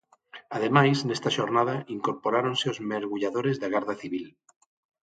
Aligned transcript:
Ademais, 0.57 0.97
nesta 1.07 1.33
xornada 1.37 1.75
incorporáronse 1.97 2.65
os 2.73 2.79
mergulladores 2.91 3.55
da 3.61 3.71
Garda 3.75 3.95
Civil. 4.01 4.27